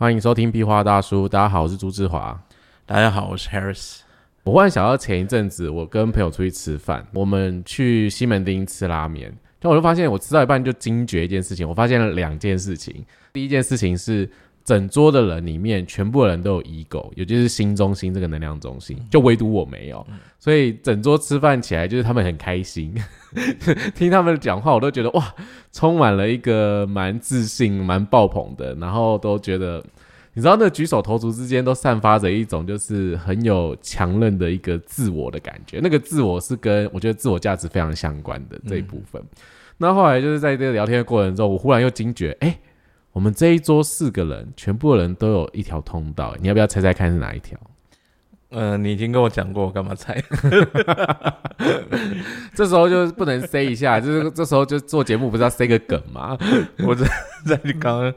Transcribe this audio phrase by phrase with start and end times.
[0.00, 2.40] 欢迎收听壁花大叔，大家好，我是朱志华。
[2.86, 3.98] 大家好，我是 Harris。
[4.44, 13.04] 我忽然想到前一阵子我跟朋友出去吃饭，我们去西门町吃拉面，但我就发现我吃到一半就惊觉一件事情，我发现了两件事情。
[13.32, 14.30] 第一件事情是。
[14.68, 20.06] 整桌的人里面，全部的人都有 ego，也就是心中心这个能量中心，就唯独我没有。
[20.38, 22.94] 所以整桌吃饭起来，就是他们很开心，
[23.96, 25.34] 听他们讲话，我都觉得哇，
[25.72, 29.82] 充满了一个蛮自信、蛮爆棚的，然后都觉得，
[30.34, 35.80] 你知道，那举手投足之间都散发着一种就是很有强韧的一个自我的感觉。
[35.82, 39.22] 那个自我是跟我觉得自我价值非常相关的这一部分。
[39.78, 42.58] 那后来就是在这个聊天的过程中，我忽然又惊觉，哎。
[43.12, 47.58] 我们这一桌四个人，全部的人都有一条通道，你要不要猜猜看是哪一条？
[48.50, 50.22] 嗯，你已经跟我讲过，我干嘛猜？
[52.54, 56.38] 这时候就不能塞一下， 就是这时候就做节目不是要塞个梗吗？
[56.86, 57.06] 我在
[57.44, 58.14] 在刚刚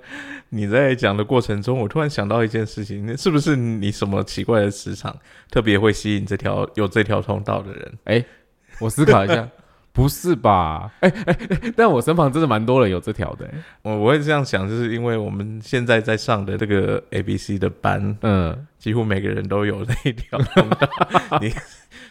[0.49, 5.13] 你在讲的过程中，我突然想到一件事情，是不是你什么奇怪的磁场
[5.49, 7.93] 特别会吸引这条有这条通道的人？
[8.05, 8.23] 哎，
[8.79, 9.49] 我思考一下。
[9.93, 10.91] 不是吧？
[11.01, 11.73] 哎哎哎！
[11.75, 13.49] 但我身旁真的蛮多人有这条的。
[13.81, 20.89] 我我会这样想，就是因为我们现在在上的这个 A B C 的班，嗯，几乎每个人都有那一条通道。
[21.41, 21.53] 你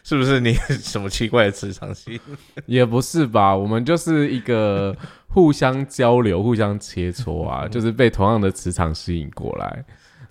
[0.03, 2.21] 是不是你什么奇怪的磁场吸引？
[2.67, 3.57] 也不是吧？
[3.57, 4.95] 我们就是一个
[5.29, 9.85] 互相交流、 互相切磋啊，就是被同样的磁场吸引过来。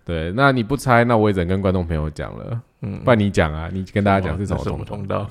[0.05, 2.61] 对，那你不猜，那我也只能跟观众朋友讲了。
[2.81, 5.29] 嗯，不然你讲啊，你跟大家讲是什么通道？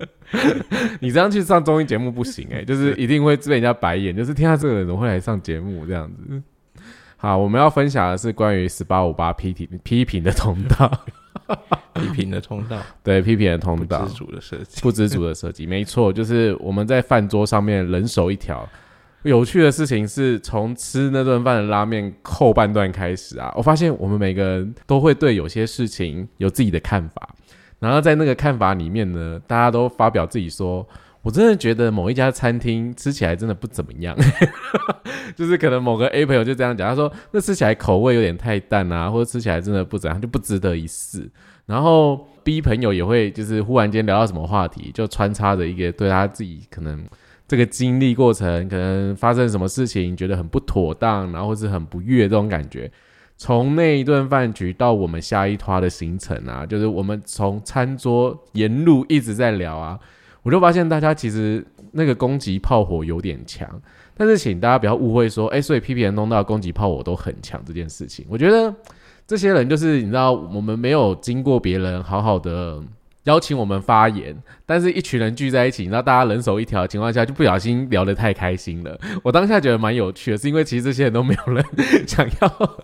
[1.00, 6.42] 你这样去上综艺节目不行哎， 就是一定会被人家白眼，就是天下这个人怎么会来上节目这样子。
[7.16, 10.88] 好，我们要分享的是关于十八五八批评批评的通道，
[11.94, 18.68] 批评的通道， 对，批评的通道，不知足的设计，不知足的设计，没错，就是我们在饭桌上面人手一条。
[19.22, 27.34] 有趣的事情是从吃那顿饭的拉面后半段开始啊，我发现我们每个人都会对有些事情有自己的看法，
[27.80, 30.86] 然后在那个看法里面呢，大家都发表自己说，
[31.22, 34.16] 我真的觉得某一家餐厅吃起来真的不怎么样，
[35.34, 41.28] 就是可能某个 A 朋友就这样讲，他说那吃起来口味有点太淡啊，或者吃起来真的不怎样，就不值得一试。
[41.66, 47.04] 然后 B 朋友也会就是忽然间聊到什么话题，就穿插着一个对他自己可能。
[47.48, 52.92] 这个经历过程可能发生什么事情，觉得很不妥当，然后是很不悦这种感觉。
[53.38, 59.98] 从那一顿饭局到我们下一拖的行程啊，就是我们从餐桌沿路一直在聊啊，
[60.42, 63.66] 我就发现大家其实那个攻击炮火有点强。
[64.14, 68.74] 但是请大家不要误会说，哎，所以 P P 人弄到攻击炮火都很强这件事情，我觉得
[69.26, 72.82] 这些人就是你知道，我们没有经过别人好好的。
[73.28, 74.34] 邀请我们发言，
[74.64, 78.98] 但是一群人聚在一起，然后大家人手一条情况下，就不小心聊得太开心了。
[79.22, 81.62] 我当下觉得蛮有趣的，是因为其实这些人都没有人
[82.08, 82.78] 想要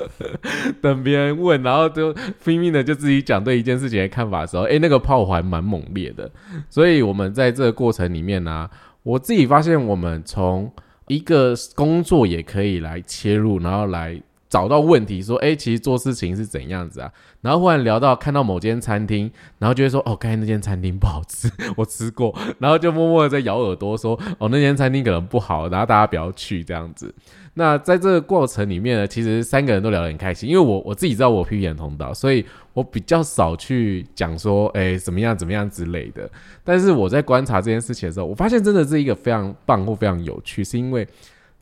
[0.83, 6.31] 等别人问，然后就拼命的就自己讲对一件事情的看法的时候，诶，那个炮还蛮猛烈的。
[6.69, 8.69] 所以我们在这个过程里面呢，
[9.03, 10.71] 我自己发现，我们从
[11.09, 14.21] 一个工作也可以来切入，然后来。
[14.55, 17.11] 找到问题，说，哎，其实做事情是怎样子啊？
[17.41, 19.29] 然后忽然聊到看到某间餐厅，
[19.59, 27.13] 然后就会说，哦，刚才那间餐厅不好吃， 我吃过，然后就默默的在咬耳朵说，哦，那间餐厅可能不好，然后大家不要去这样子。
[27.55, 36.31] 那在这个过程里面呢，其实三个人都聊得很开心，因为我我自己知道我批评通道，所以我比较少去讲说，哎，怎么样怎么样之类的。
[36.63, 41.05] 但是我在观察这件事情的时候，我发现真的是一个非常棒或非常有趣，是因为。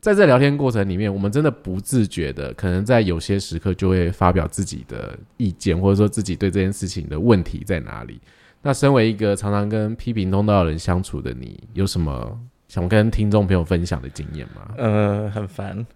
[0.03, 8.19] 在这聊天过程里面，我们真的不自觉的，可能在有些时刻就会发表自己的意见，或者说自己对这件事情的问题在哪里。
[8.61, 12.37] 那身为一个常常跟批评通道的人相处的你，有什么
[12.67, 14.73] 想跟听众朋友分享的经验吗？
[14.77, 15.87] 呃，很烦，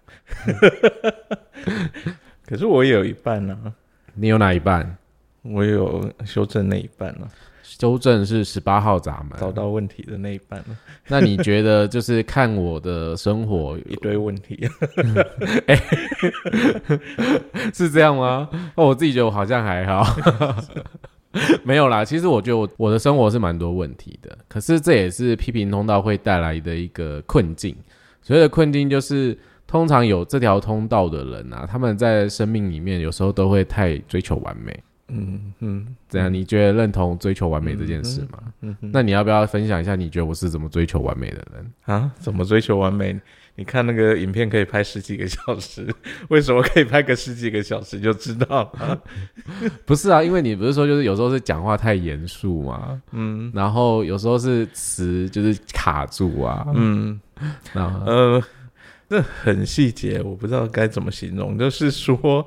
[2.48, 3.74] 可是我也有一半呢。
[4.14, 4.96] 你有哪一半？
[5.42, 7.28] 我有修正那一半呢。
[7.78, 10.62] 纠正是十八号闸门，找到问题的那一半
[11.06, 14.68] 那你觉得就是看我的生活 一堆问题，
[17.72, 18.50] 是这样吗？
[18.74, 20.04] 哦，我自己觉得我好像还好，
[21.62, 22.04] 没有啦。
[22.04, 27.76] 其实我觉得我我的生活是蛮多问题的，可是这也是批评通道会带来的一个困境。
[28.22, 29.38] 所谓的困境就是，
[29.68, 34.76] 通常有这条通道的人啊，他们在生命里面有时候都会太追求完美。
[35.08, 36.32] 嗯嗯，怎样？
[36.32, 38.38] 你觉得认同追求完美这件事吗？
[38.60, 39.94] 嗯，那你要不要分享一下？
[39.96, 42.10] 你觉得我是怎么追求完美的人啊？
[42.18, 43.18] 怎么追求完美？
[43.54, 45.92] 你看那个影片可以拍十几个小时，
[46.28, 49.02] 为什么可以拍个十几个小时就知道了？
[49.84, 57.20] 不是啊，因为你不是说就是有时候是讲话太严肃嘛，嗯，然后有时候是词就是卡住啊，嗯，
[57.72, 58.42] 然后呃，
[59.08, 62.46] 这很细节，我不知道该怎么形容，就是说。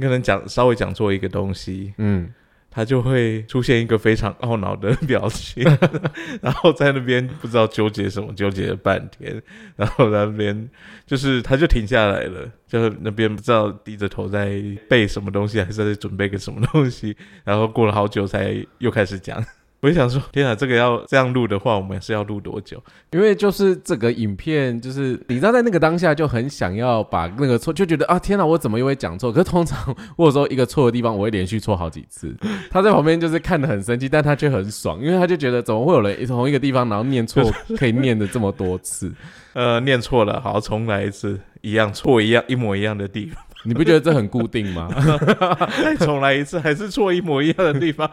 [0.00, 2.32] 可能讲稍微讲错一个东西，嗯。
[2.76, 5.62] 他就会出现一个非常懊恼的表情，
[6.42, 9.40] 然后在那边不知道纠结什么，纠结了半天，
[9.76, 10.68] 然后在那边
[11.06, 19.40] 就是他就停下来了，就是那边不知道低着头在背什么东西，还是在准备个什么东西，然后过了好久才又开始讲。
[19.84, 22.82] 我就想说，天啊，这个要这样录的话，我们是要录多久？
[23.10, 29.30] 因为就是这个影片，就是你知道，在那个当下就很想要把那个错，就觉得啊，天哪，我怎么又会讲错？
[29.30, 32.34] 可是通常或者说一个错的地方，我会连续错好几次。
[32.72, 37.44] 他在旁边就是看得很生气，但他却很爽，因为他就觉得怎么会有人同一个地方然后念错，
[37.76, 39.12] 可以念的这么多次？
[39.52, 43.43] 呃，念错了，好，重来一次，一样错一样一模一样的地方。
[43.64, 44.88] 你不觉得这很固定吗？
[45.82, 48.10] 再重来一次，还是错一模一样的地方，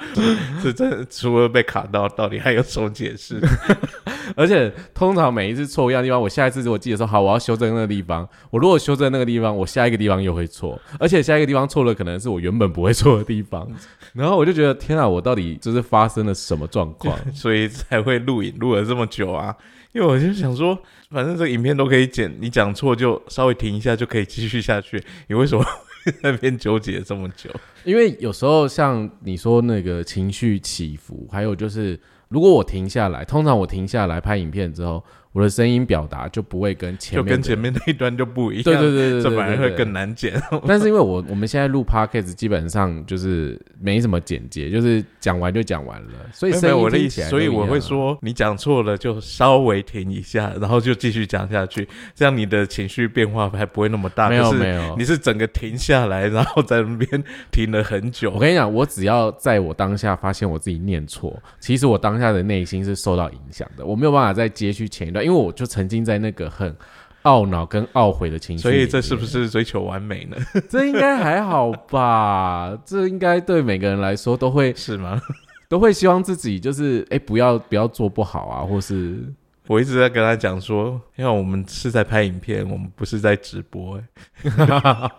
[0.61, 3.39] 是真除了被卡到，到底还有什么解释？
[4.35, 13.67] 而且通常每一次错一样地方，我下一次如果记得说好，我要修正那个地方，我如果修正那个地方，我下一个地方又会错，而且下一个地方错了，可能是我原本不会错的地方。
[14.13, 17.17] 然后我就觉得天啊，我到底就是发生了什么状况？
[17.35, 19.55] 所以才会录影录了这么久啊。
[19.93, 20.77] 因为我就想说，
[21.09, 25.03] 反正这个影片都可以剪，你讲错就稍微停一下就可以继续下去。
[25.27, 25.65] 你为为什么
[26.23, 27.49] 那边纠结这么久？
[27.83, 31.99] 因为有时候像你说那个情绪起伏，还有就是
[32.29, 35.03] 如果我停下来，通常我停下来拍影片之后。
[35.33, 40.33] 我的声音表达就不会跟前面，就跟前面那一段就不一样，对对对对，这反而会更难剪。
[40.67, 54.27] 但是因为我我们现在录 podcast 基本上就是没什么剪接，就是讲完就讲完了，所以声音听起来，所以我会说你讲错了就稍微停一下，然后就继续讲下去，这样你的情绪变化还不会那么大。
[54.27, 58.31] 没有没有，你是整个停下来，然后在那边停了很久。
[58.31, 66.01] 我跟你讲，我只要在我当下发现我自己念错，其实我当下的内心是受到影响的，我没有办法再接续前一段，因为我就曾经。
[66.01, 66.75] 在那个很
[67.23, 70.35] 懊恼跟懊悔的情绪，所以这是不是追求完美呢？
[70.67, 72.75] 这应该还好吧？
[72.83, 75.21] 这应该对每个人来说都会是吗？
[75.69, 79.19] 都会希望自己就是哎，不要不要做不好啊，或是
[79.69, 83.99] 我一直在跟他讲说，因为我们是在拍影片，我们不是在直播。
[83.99, 85.11] 哎，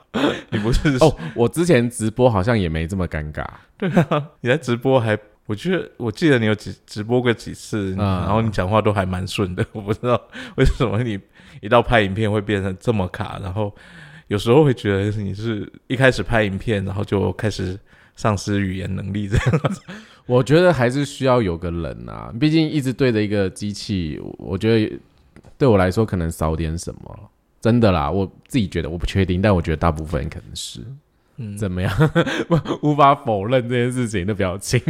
[0.51, 1.17] 你不是哦？
[1.37, 3.47] 我之前直播好像也没这么尴尬。
[3.79, 5.17] 对啊，你在直播还。
[5.47, 9.65] 我觉得我记得你有直直播过几次，然后你讲话都还蛮顺的。
[9.73, 10.21] 我不知道
[10.57, 11.19] 为什么你
[11.61, 13.75] 一到拍影片会变成这么卡，然后
[14.29, 17.79] 有时候会觉得你是一开始拍影片，然后就开始
[18.15, 19.61] 丧失语言能力这样。
[20.27, 24.99] 我觉得还是需要有个人啊，毕竟一直对着一个机器，我觉得
[25.59, 27.31] 对我来说可能少点什么。
[27.61, 30.81] 真的啦，我自己觉得我不确定，但我觉得大部分人可能是。
[31.59, 31.93] 怎么样？
[32.49, 34.81] 不无法否认这件事情的表情。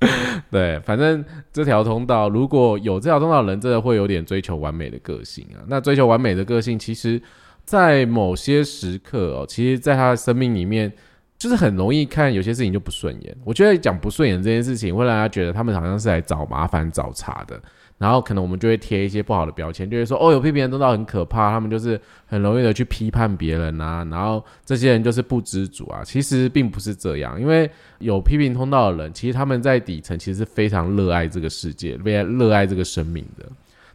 [0.50, 5.60] 对，反正这条通道如果有这条通道的人，真的会有点追求完美的个性啊。
[5.68, 7.20] 那追求完美的个性，其实，
[7.64, 10.90] 在某些时刻哦，其实在他的生命里面，
[11.38, 13.36] 就是很容易看有些事情就不顺眼。
[13.44, 17.60] 我觉得讲不顺眼这件事情，会让他觉得他们好像是来找麻烦、找茬的。
[18.00, 26.02] 然后可能我们就会贴一些不好的标签，就会说哦，有批评人通道很可怕，他们就是很容易的去批判别人啊，然后这些人就是不知足啊。
[26.02, 33.44] 其实并不是这样，因为有批评通道的人，其实他们在底层其实是非常热爱这个世界，非常热爱这个生命的。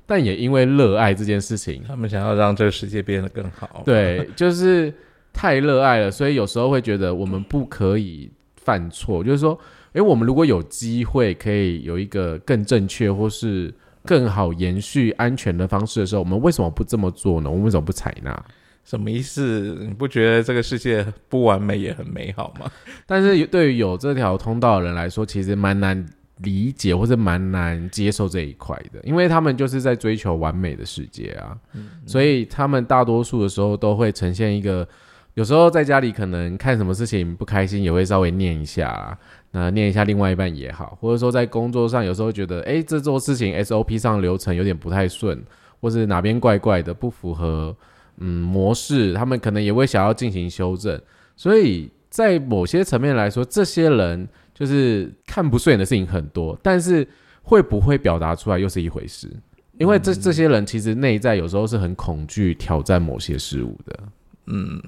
[0.05, 3.81] 但也因为热爱这件事情，他们想要让这个世界变得更好。
[3.83, 4.93] 对，就是
[5.33, 9.59] 太热爱了，所以有时候会觉得我们不可以犯错，就是说，
[9.93, 13.73] 诶，我们如果有机会可以有一个更正确或是。
[14.05, 17.49] 更好延续安全的方式的时候，我们为什么不这么做呢？
[17.49, 18.45] 我们为什么不采纳？
[18.83, 19.77] 什么意思？
[19.81, 22.71] 你不觉得这个世界不完美也很美好吗？
[23.07, 26.05] 但是对于有这条通道的人来说，其实蛮难
[26.37, 31.57] 理解或者蛮难接受这一块的，因为他们就是在追求完美的世界啊，
[32.05, 34.87] 所以他们大多数的时候都会呈现一个，
[35.33, 39.17] 有时候在家里可能看什么事情不开心，也会稍微念一下。
[39.57, 45.41] 那念一下另外一半也好，或者说在工作上有时候觉得，哎，这做事情 SOP 上流程有点不太顺，
[45.79, 47.73] 或是哪边怪怪的，不符合
[48.17, 51.01] 嗯模式，他们可能也会想要进行修正。
[51.37, 57.07] 所以在某些层面来说，这些人就是看不顺眼的事情很多，但是
[57.41, 59.31] 会不会表达出来又是一回事，
[59.77, 63.99] 因为这这些人其实内在有时候是很恐惧挑战某些事物的，
[64.47, 64.83] 嗯。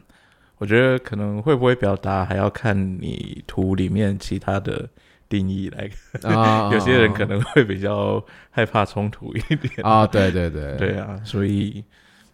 [0.59, 4.89] 我觉得可能会不会表达，还要看你图里面其他的
[5.29, 5.87] 定义来。
[6.73, 11.83] 有些人可能会比较害怕冲突一点啊，对对对， 对啊，所以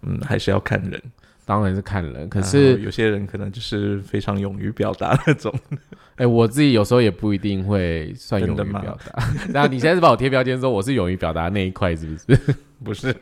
[0.03, 1.01] 嗯，还是要看人，
[1.45, 2.29] 当然是看人。
[2.29, 5.53] 可是有些人可能就是非常勇于表达那种。
[6.15, 9.27] 哎，我自己有时候也不一定会算勇于表达。
[9.49, 12.55] 那你现在是把我贴标签说我是勇于表达那一块，是不是？
[12.85, 13.15] 不是，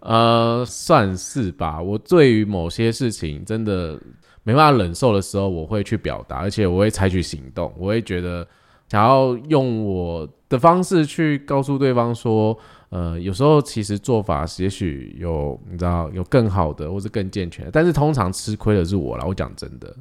[0.00, 1.80] 呃，算是吧。
[1.80, 3.98] 我对于某些事情真的。
[4.46, 8.46] 没办法忍受的时候，我会去表达，而且我会采取行动，我会觉得
[8.88, 12.56] 想要用我的方式去告诉对方说，
[12.90, 19.24] 呃，有时候其实做法也许有你知道有更好的或是更健全，但是通常吃亏的是我啦。
[19.26, 19.92] 我讲真的，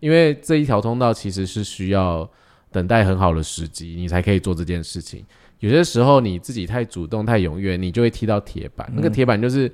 [0.00, 2.28] 因为这一条通道其实是需要
[2.72, 5.24] 等待很好的时机，你才可以做这件事情。
[5.60, 8.92] 有些时候你自己太主动、太踊跃，你就会踢到铁板。
[8.92, 9.72] 那个铁板就是。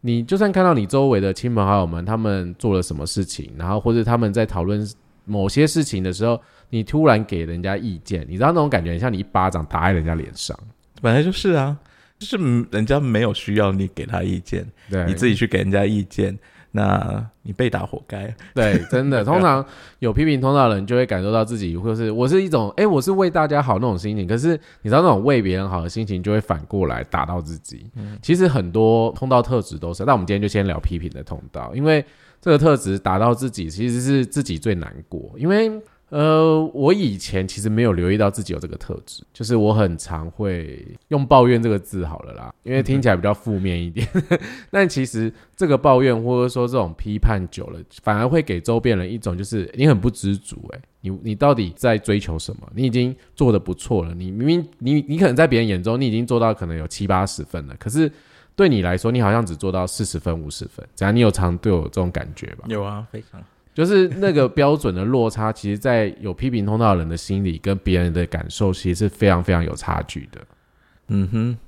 [0.00, 4.86] 你就算看到你周围的亲朋好友们，他们做了什么事情，然后或者他们在讨论
[5.24, 6.40] 某些事情的时候，
[6.70, 10.58] 你突然给人家意见，你知道那种感觉，像你一巴掌打在人家脸上。
[11.02, 11.76] 本来就是啊，
[12.18, 14.66] 就是人家没有需要你给他意见，
[15.06, 16.38] 你自己去给人家意见。
[16.72, 19.22] 那你被打活该，对，真的。
[19.26, 19.64] 通常
[20.00, 24.26] 有批评通道的人就会感受到自己，或是我是一种，哎，我是为大家好那种心情。
[24.26, 27.90] 可是你知道那种为别人好的心情，就会反过来打到自己。
[28.22, 30.04] 其实很多通道特质都是。
[30.04, 32.04] 那我们今天就先聊批评的通道，因为
[32.40, 35.70] 这个特质打到自己，其实是自己最难过，因为。
[36.10, 44.08] 呃，我以前其实没有留意到自己有这个特质，就是我很常会用抱怨这个字好了啦，因为听起来比较负面一点。
[44.70, 52.66] 但其实这个抱怨或者说这种批判久了，反而会给周边人一种就是你很不知足，诶，你你到底在追求什么？
[52.74, 58.10] 你已经做的不错了，你明明你你可能在别人眼中你已经做到可能有七八十分了，可是
[58.56, 61.14] 对你来说你好像只做到四十分五十分，怎样？
[61.14, 62.64] 你有常对我这种感觉吧？
[62.66, 63.44] 有啊，非常。
[63.78, 70.40] 就是那个标准的落差，其实，在有批评通道的人的心里，跟别人的感受，其实是非常非常有差距的。
[71.06, 71.58] 嗯哼，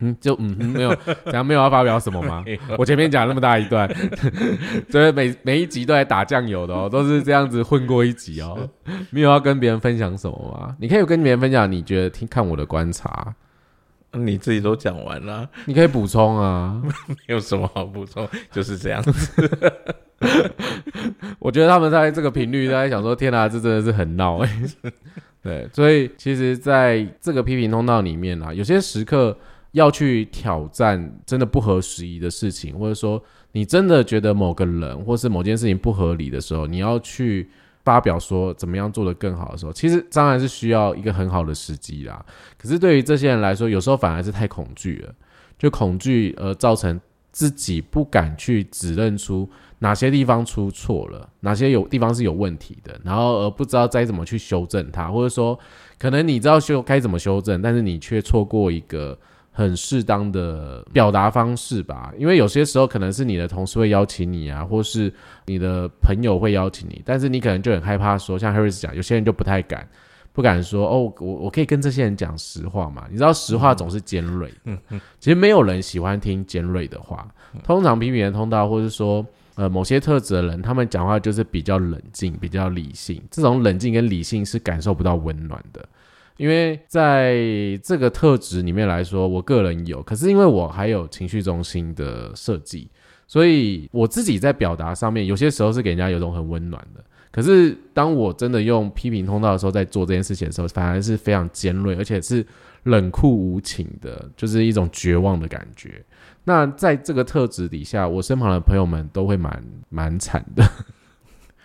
[0.00, 0.94] 嗯，就嗯哼，没有，
[1.24, 2.44] 这样没有要发表什么吗？
[2.76, 3.88] 我前面讲那么大一段，
[4.90, 8.68] 所 以每每一集都在打酱油的哦，都是这样子混过一集哦，
[9.08, 10.76] 没有要跟别人分享什么吗？
[10.78, 13.34] 你可以跟别人分享，你觉得听看我的观察。
[14.12, 16.82] 你自己都讲完了，你可以补充啊，
[17.26, 19.50] 没有什么好补充，就是这样子。
[21.38, 24.62] 我觉得他们在这个频率在想说：“天哪，这真的是很闹哎。”
[25.42, 29.36] 对，所以其实在这个批评通道里面啊，有些时刻
[29.72, 37.48] 要去挑战真的不合时宜的事情，或者说你真的觉得某个人或是某件事情不合理的时候，你要去。
[37.86, 42.20] 发表说怎么样做得更好的时候，其实当然是需要一个很好的时机啦。
[42.58, 45.14] 可是对于这些人来说，有时候反而是太恐惧了，
[45.56, 49.48] 就恐惧而造成自己不敢去指认出
[49.86, 55.58] 哪些地方出错了，哪些有地方是有问题的，然后而不知道该怎么去修正它，或者说
[55.98, 59.16] 可能你知道修该怎么修正，但是你却错过一个。
[59.58, 65.10] 很适当的表达方式吧，因为有些时候可能是你的同事会邀请你啊，或是
[65.46, 69.88] 你的朋友会邀请你，但是你可能就很害怕说，像 Harris 讲，有些人就不太敢，
[70.34, 73.06] 不敢说哦，我我可以跟这些人讲实话嘛？
[73.10, 77.26] 你知道实话总是尖锐，嗯嗯，其实没有人喜欢听尖锐的话，
[77.64, 79.24] 通常批评人通道，或是说
[79.56, 85.86] 呃某些特质的人，他们讲话就是比较冷静、比较理性，这种冷静跟理性是感受不到温暖的。
[86.36, 87.34] 因为在
[87.82, 92.88] 这个特质里面来说，我个人有，可是因为我还有情绪中心的设计，
[93.26, 97.02] 所以我自己在表达上面，有些时候是给人家有种很温暖的。
[97.32, 102.44] 可是当我真的用批评通道的时候，在做这件事情的时候，反而是非常尖锐，而且是
[102.86, 106.02] 冷酷无情的，就是一种绝望的感觉。
[106.44, 110.64] 那在这个特质底下，我身旁的朋友们都会蛮蛮惨的。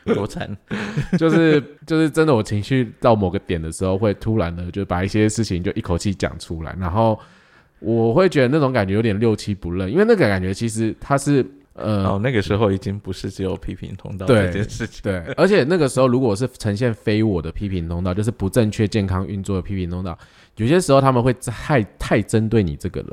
[0.04, 0.58] 多惨，
[1.20, 7.20] 就是就是真的，我情绪到某个点的时候，会突然的就把一些事情就一口气讲出来，然后
[7.78, 20.18] 我会觉得那种感觉有点六七不认，因为那个感觉其实它是呃，哦，那个时候已经不是只有批评通道这件事情，对，而且那个时候如果是呈现非我的批评通道，就是不正确健康运作的批评通道，
[20.58, 23.10] 有些时候他们会太太针对你这个人，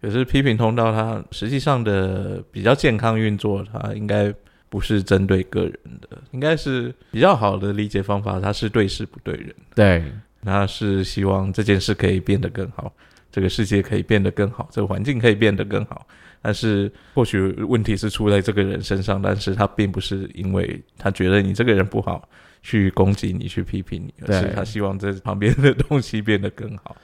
[0.00, 4.34] 可是批评通道它实际上的比较健康运作，它应该。
[4.68, 8.40] 不是针对个人的，应该是比较好的理解方法。
[8.40, 10.04] 它是对事不对人，对，
[10.40, 12.92] 那是希望这件事可以变得更好，
[13.30, 16.04] 这个世界可以变得更好，这个环境可以变得更好。
[16.46, 22.28] 但是或许问题是出在这个人身上，但是他并不是因为他觉得你这个人不好
[22.62, 26.96] 去攻击你、去批评你，而是他希望这旁边的东西变得更好。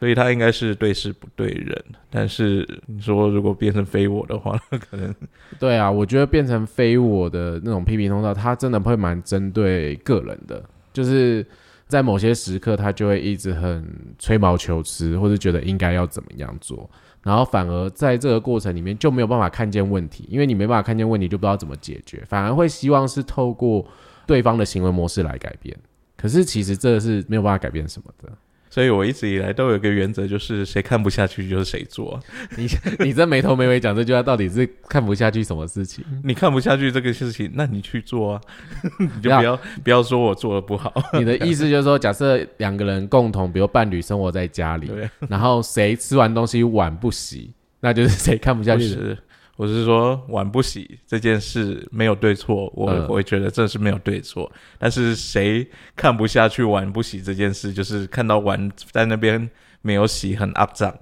[0.00, 5.14] 所以他应该是对事不对人，但是你说如果变成非我的话，可能
[5.60, 11.44] 对啊，我觉得变成非我的那种批评通道，他真的会蛮针对个人的，就是
[11.86, 13.86] 在某些时刻，他就会一直很
[14.18, 16.88] 吹毛求疵，或者觉得应该要怎么样做，
[17.22, 23.86] 然后反而在这个过程里面就没有办法看见问题，因为你没办法看见问题，就不知道怎么解决，反而会希望是透过
[24.26, 25.76] 对方的行为模式来改变，
[26.16, 28.32] 可是其实这是没有办法改变什么的。
[28.76, 32.20] 所以我一直以来都有一个原则，就是谁看不下去就是谁做。
[32.58, 32.68] 你
[32.98, 36.04] 你这没头没尾讲这句话，到底是看不下去什么事情？
[36.22, 38.40] 你看不下去这个事情，那你去做啊，
[39.00, 40.92] 你就不要不要说我做的不好。
[41.18, 44.90] 你的意思就是说，假设两个人共同，比如伴侣生活在家里，
[45.26, 49.16] 然后谁吃完东西碗不洗，那就是谁看不下去。
[49.56, 54.50] 我是说，碗不洗这件事没有对错，我我会觉得这是没有对错。
[54.78, 60.94] 但是谁看不下去碗不洗这件事，就是看到碗在那边没有洗，很肮脏，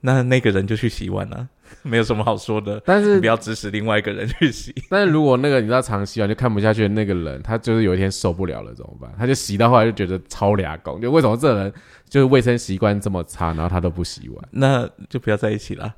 [0.00, 1.48] 那那个人就去洗碗了。
[1.82, 4.74] 没有什么好说的，但是不要指使另外一个人去洗。
[4.88, 9.10] 但是如果那个你知道常洗完就看不下去的那个人，他就是有一天受不了了怎么办？
[9.18, 11.72] 他就洗到后来就觉得超俩工，就为什么这人
[12.08, 15.94] 就是卫生习惯这么差，然后他都不洗碗，那就不要在一起了。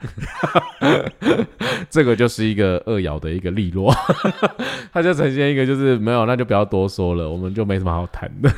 [1.88, 3.92] 这个就是一个二爻的一个利落，
[4.92, 8.50] 他就呈现一个就是没有，那就不要多说了，我们就没什么好谈的，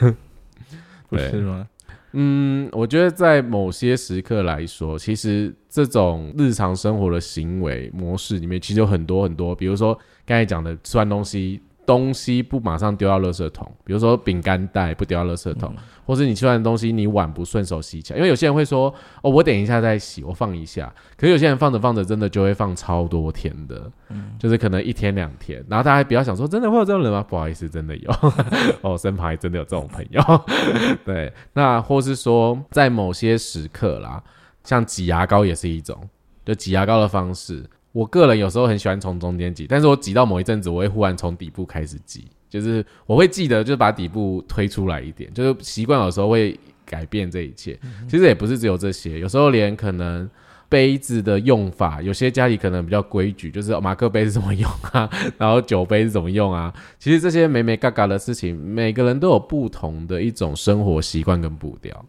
[1.09, 1.67] 不是吗？
[2.13, 11.61] 嗯，我觉得在某些时刻来说，其实这种日常生活的行为模式里面，其实有很多很多，比如说刚才讲的吃完东西。
[11.85, 15.75] 东西不马上丢到垃圾桶，比如说饼干袋不丢到垃圾桶，
[16.07, 20.93] 或是你吃完的东西你碗不顺手洗起来，因为有些人会说哦，我等一下再洗，我放一下。
[21.17, 23.91] 可是有些人放着放着真的就会放超多天的，
[24.39, 25.65] 就是可能一天两天。
[25.69, 27.25] 然后大家还比较想说，真的会有这种人吗？
[27.29, 28.11] 不好意思，真的有
[28.83, 30.23] 哦，身旁还真的有这种朋友。
[31.05, 34.23] 对，那或是说在某些时刻啦，
[34.63, 36.09] 像挤牙膏也是一种，
[36.45, 37.65] 就挤牙膏的方式。
[37.93, 47.79] 我个人有时候很喜欢从中间挤，但是我挤到某一阵子，我会忽然从底部开始挤，就是我会记得，就是把底部推出来一点，就是习惯有时候会改变这一切。
[48.09, 50.27] 其实也不是只有这些，有时候连可能
[50.71, 56.73] 杯子的用法，有些家里可能比较规矩，就是马克杯是怎么用啊， 然后酒杯是怎么用啊。
[56.99, 62.03] 其实这些美美嘎嘎的事情，每个人都有不同的一种生活习惯跟步调。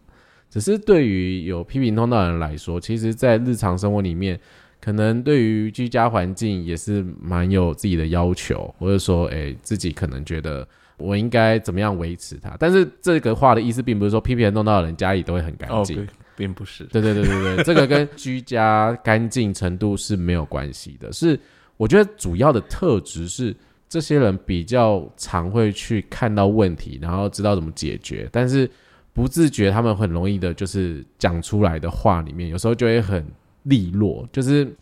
[0.48, 4.40] 只是对于有批评通道的人来说，其实在日常生活里面。
[4.84, 12.54] 可能对于居家环境也是蛮有自己的要求，或者说，哎，自己可能觉得我应该怎么样维持它。
[12.60, 16.84] 但是这个话的意思并不是说批评弄到人家里都会很干净，并不是。
[16.84, 21.10] 对对对对对，这个跟居家干净程度是没有关系的。
[21.10, 21.40] 是
[21.78, 23.56] 我觉得主要的特质是
[23.88, 28.70] 这些人比较常会去看到问题，然后知道怎么解决，但是
[29.14, 33.24] 不自觉他们很容易的就是讲出来的话里面，有时候就会很。
[33.64, 34.74] 利落，就是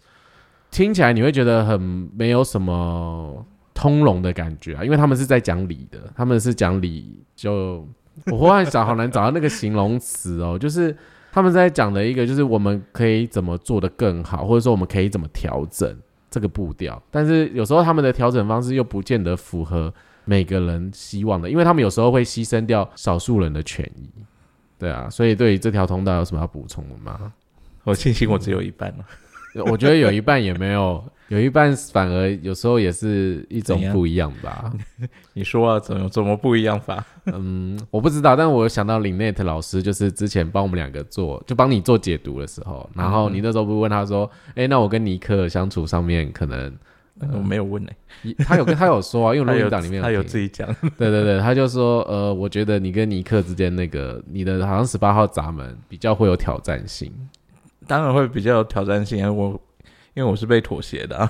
[0.70, 1.80] 听起来你会觉得很
[2.14, 7.24] 没有什么通融的感觉啊，因为他们是在讲理的，他们是讲理。
[7.34, 7.86] 就
[8.26, 10.96] 我忽然想，好难找到那个形容词哦，就是
[11.32, 15.96] 他们在讲的一个，就是我们可以怎么做的更好，或者说我们可以怎么调整
[16.30, 17.02] 这个步调。
[17.10, 19.92] 但是有时候他们的调整方式又不见得符合
[20.24, 24.08] 每个人希望的，因为他们有时候会牺牲掉少数人的权益。
[24.78, 27.32] 对啊，所以对于这条通道有什么要补充的吗？
[27.84, 29.04] 我庆幸我只有一半了，
[29.70, 34.72] 我觉得有一半也没有，有一半反而有时候也是一种不一样吧。
[35.34, 37.04] 你说啊，怎么怎么不一样法？
[37.26, 46.72] 嗯，我不知道，但我想到林内特老师就是之前帮我们两个做，就帮你做解读的时候，然后你那时候不是问他说，哎，那我跟尼克相处上面可能
[47.32, 47.90] 我没有问呢，
[48.38, 50.66] 他有跟他有说啊，因为录音档里面他有自己讲，
[50.96, 57.12] 对对对，他就说，呃，我觉得你跟尼克之间那个你的好像十八号闸门比较会有挑战性。
[57.86, 59.30] 当然会比较有挑战性啊！
[59.30, 59.60] 我
[60.14, 61.28] 因为我是被妥协的，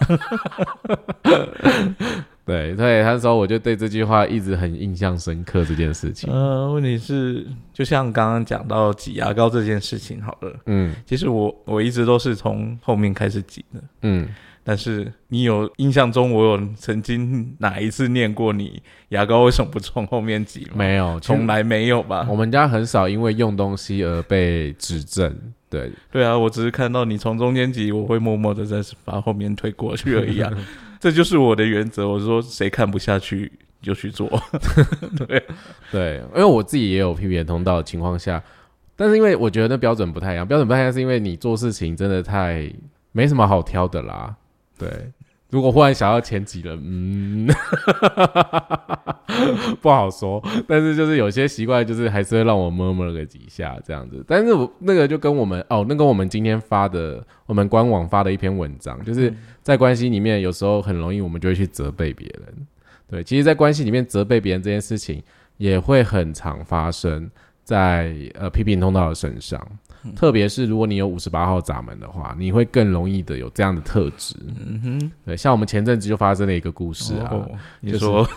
[2.45, 5.65] 对 对，他说我就对这句话一直很印象深刻。
[5.65, 14.29] 这件事情，呃，问题是就像刚刚讲到挤牙膏这件事情，好了，嗯，其实我我一直都是从后面开始挤的，嗯。
[14.65, 20.75] 但是你有印象中，我有曾经哪一次念过你牙膏为什么不从后面挤吗？
[20.77, 22.25] 没有，从来没有吧。
[22.31, 25.37] 我们家很少因为用东西而被指正。
[25.73, 30.53] 对，对啊，我只是看到你从中间挤，我会默默的在把后面推过去而已啊。
[31.01, 32.07] 这就是我的原则。
[32.07, 34.29] 我说谁看不下去就去做。
[35.27, 35.43] 对
[35.91, 38.43] 对，因为我自己也有 P P 通道的情况下，
[38.95, 42.71] 但是因为我觉得那标准不太一样，标准不太一样是因为你做事情真的太
[43.13, 44.37] 没什么好挑的啦。
[44.79, 44.89] 对，
[45.53, 47.47] 如果忽然想要前几人，嗯，
[49.83, 50.43] 不好说。
[50.67, 54.25] 但是就是有些习惯，就是还是会让我摸摸个几下这样子。
[54.27, 62.67] 但是我那个就跟我们哦，那个我们今天发的，我们官网发的一篇文章，就是在关系里面，有时候很容易我们就会去责备别人。
[63.11, 65.23] 对，其实，在关系里面责备别人这件事情
[65.59, 67.31] 也会很常发生。
[67.63, 69.61] 在呃批评通道的身上。
[70.17, 74.35] 特别是如果你有五十八号闸门的话，你会更容易的有这样的特质。
[74.67, 77.33] 嗯哼，对，像我们前阵子就发生了一个故事啊，
[77.81, 78.29] 你说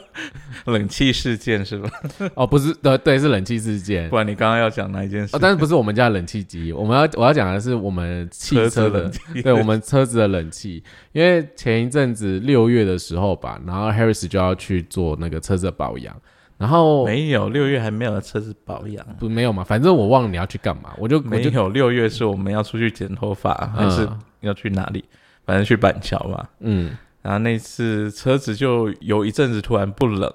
[0.66, 1.90] 冷气事件是吧？
[2.34, 4.08] 哦，不是，对对，是冷气事件。
[4.10, 5.36] 不然你刚刚要讲哪一件事？
[5.36, 6.72] 哦但是不是我们家冷气机？
[6.72, 9.10] 我们要我要讲的是我们汽车的，
[9.42, 10.82] 对我们车子的冷气。
[11.12, 16.16] 因为前一阵子六月的时候吧，然后 Harris 就要去做那个车子的保养。
[16.56, 19.64] 然后没有六月还没有车子保养，不没有嘛？
[19.64, 24.08] 反正我忘了你要去干嘛，我就没有六月是我们要出去剪头发，还是
[24.40, 25.04] 要去哪里？
[25.44, 26.46] 反正去板桥嘛。
[26.60, 30.32] 嗯，然后那次车子就有一阵子突然不冷，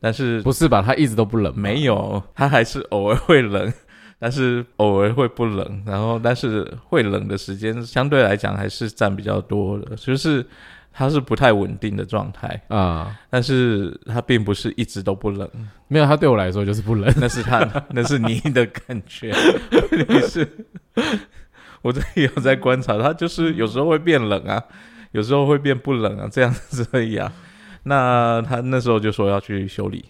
[0.00, 0.80] 但是不是吧？
[0.80, 1.52] 它一直都不冷？
[1.58, 3.72] 没有，它还是偶尔会冷，
[4.20, 5.82] 但是偶尔会不冷。
[5.84, 10.46] 然后但是会冷的时间相对来讲还是占比较多的，就是。
[10.96, 15.50] 它是不太稳定的状态啊，但是它并不是一直都不冷，
[15.88, 19.34] 没有，它对我来说就是不冷， 那是它，那是你的感觉，
[19.90, 20.48] 你是，
[21.82, 24.62] 我这里有在观察，它就是有时候会变冷啊，
[25.10, 27.32] 有时候会变不冷啊，这样子而已啊。
[27.82, 30.04] 那他那时候就说要去修理，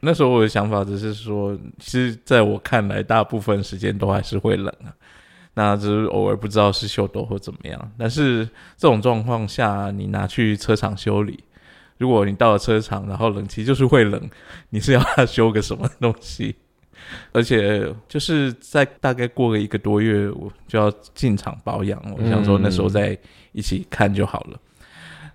[0.00, 4.92] 那时候我的想法只是说，其实在我看来，大部分时间都还是会冷啊。
[5.54, 8.44] 那只是偶尔不知道是秀逗或怎么样，但是
[8.76, 11.42] 这种状况下，你拿去车厂修理，
[11.96, 14.28] 如果你到了车厂，然后冷气就是会冷，
[14.70, 16.56] 你是要他修个什么东西？
[17.32, 23.16] 而且就是在大概过个一个多月，我就要进厂保养，我想说那时候再
[23.52, 24.58] 一起看就好了。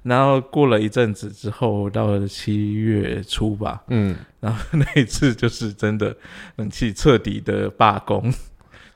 [0.02, 6.16] 然后过了一阵子之后，到了七月初吧，嗯，然后那一次就是真的
[6.56, 8.34] 冷气彻底的罢工。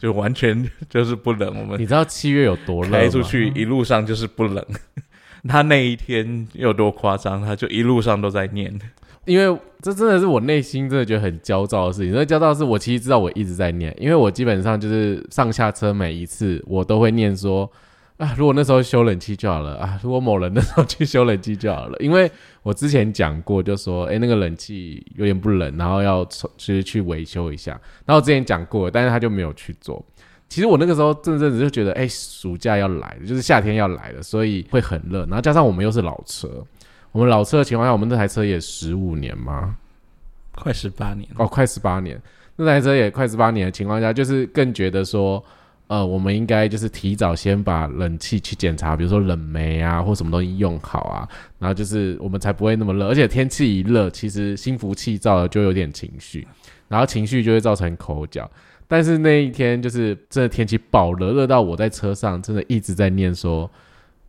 [0.04, 4.62] 就完全 就是不冷，我们你知道七月有多冷开出去一路上就是不冷。
[5.48, 8.78] 他那一天有多夸张，他就一路上都在念。
[9.24, 12.12] 因为这真的是我内心真的觉得很焦躁的事情。
[12.14, 17.72] 那焦躁是我其实知道我一直在念，因为我基本上就是上下车每一次我都会念说。
[18.18, 20.00] 啊，如果那时候修冷气就好了啊！
[20.04, 27.72] 如果某人那时候去修冷气就好了，因为我之前讲过，就说，哎，那个冷气有点不冷，然后要其实去维修一下。
[28.06, 30.06] 然后我之前讲过，但是他就没有去做。
[30.48, 35.22] 其实我那个时候这阵子就觉得，哎，暑假要来了，就是夏天要来了，所以会很热。
[35.26, 36.64] 然后加上我们又是老车，
[37.12, 39.76] 我们老车的情况下，我们那台车也十五年吗？
[40.54, 42.22] 快十八年哦，快十八年。
[42.58, 45.44] 那台车也快十八年的情况下，就是更觉得说。
[45.94, 51.30] 呃，我们应该就是提早先把冷气去检查，比如说冷媒啊，或什么东西用好啊，
[51.60, 53.08] 然后就是我们才不会那么热。
[53.08, 56.48] 而且天气一热，其实心浮气躁的就有点情绪，
[56.88, 58.50] 然后情绪就会造成口角。
[58.88, 63.70] 但是那一天就是真的天气爆热，热到我在车上真的一直在念说，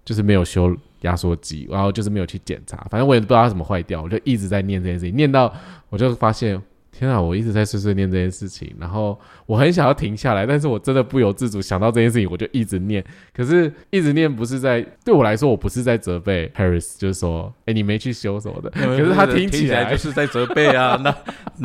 [0.04, 5.50] 就是没有修压缩机，然后就是没有去检查，反正我也不知道它怎么坏掉，我就一直在念这件事情，念到
[5.88, 6.60] 我就发现。
[6.94, 7.20] 天啊！
[7.20, 13.04] 我一直在碎碎念这件事情，然后我很想要停下来，但是我真的不由自主想到这件事情，我就一直念。
[13.34, 18.70] 可是，一直念不是在对我来说，我不是在责备 Harris，就是说，哎，你没去修什么的。
[18.78, 21.14] 可是他听起来就是在责备啊，那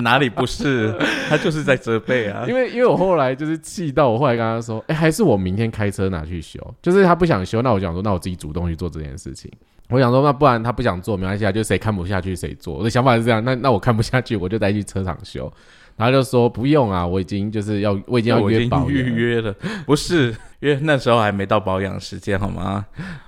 [0.02, 0.94] 哪里不是？
[1.30, 2.46] 他就是在责备啊。
[2.50, 6.60] 因为，因为我后来就是气到，我后来跟他说，哎，还是我明天开车拿去修。
[6.82, 9.52] 就是他不想修，那我想说，那我自己主动去做这件事情。
[9.89, 12.75] 我想说，那不然他不想做没关系啊，就谁看不下去谁做。
[12.75, 15.52] 我的想法是这样，那那我看不下去，我就再去车厂修。
[15.97, 19.54] 然后就说不用啊，我已经就是要我已经要约保预约了，
[19.86, 22.86] 不是因为那时候还没到保养时间好吗？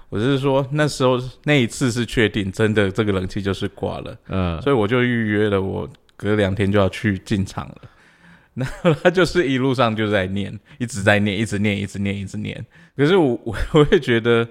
[0.08, 7.76] 我是说那时候那一次是确定真的这个冷气就是挂了，嗯，所以我就预约了，我隔两天就要去进厂了。
[8.54, 8.66] 那
[9.04, 12.66] 他就是一路上就在念，一直在念，一直念，一直念，一直念。
[12.96, 14.48] 可是我我我会觉得。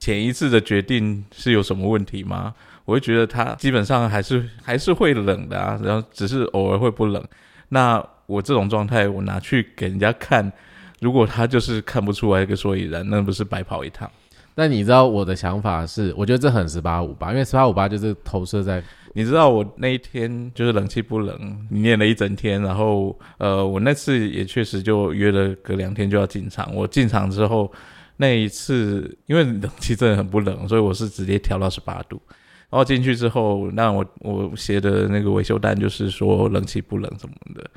[0.00, 2.54] 前一次的决定是有什么问题吗？
[2.86, 7.22] 我会觉得它基本上还是还是会冷的啊，然后只是偶尔会不冷。
[7.68, 10.50] 那我这种状态，我拿去给人家看，
[11.00, 14.10] 如果他就是看不出来一个所以然，那不是白跑一趟？
[14.54, 18.82] 那你知道我的想法是，我觉得这很十八五八，因为十八五八就是投射在，
[19.12, 27.70] 你知道我那一天就是冷气不冷，你念了一整天，然后呃，我那次也确实就约了隔两天就要进场，我进场之后。
[28.20, 32.20] 那一次，因为冷气真的很不冷，所以我是直接调到十八度。
[32.68, 37.68] 然后进去之后，那我我写的那个维修单就是说冷气不冷什么的。